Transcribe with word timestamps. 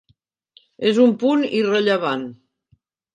És 0.91 1.01
un 1.03 1.13
punt 1.23 1.43
irrellevant. 1.59 2.25